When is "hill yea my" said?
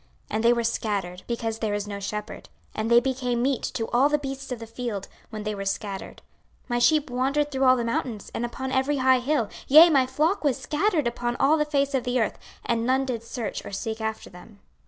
9.19-10.07